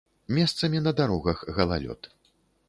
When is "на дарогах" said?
0.87-1.45